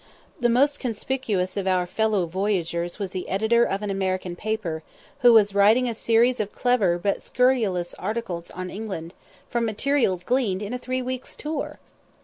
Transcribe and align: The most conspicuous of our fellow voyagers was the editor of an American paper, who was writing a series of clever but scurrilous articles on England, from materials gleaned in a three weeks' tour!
The 0.39 0.49
most 0.49 0.79
conspicuous 0.79 1.55
of 1.55 1.67
our 1.67 1.85
fellow 1.85 2.25
voyagers 2.25 2.97
was 2.97 3.11
the 3.11 3.29
editor 3.29 3.63
of 3.63 3.83
an 3.83 3.91
American 3.91 4.35
paper, 4.35 4.81
who 5.19 5.31
was 5.31 5.53
writing 5.53 5.87
a 5.87 5.93
series 5.93 6.39
of 6.39 6.55
clever 6.55 6.97
but 6.97 7.21
scurrilous 7.21 7.93
articles 7.99 8.49
on 8.49 8.71
England, 8.71 9.13
from 9.47 9.63
materials 9.63 10.23
gleaned 10.23 10.63
in 10.63 10.73
a 10.73 10.79
three 10.79 11.03
weeks' 11.03 11.35
tour! 11.35 11.77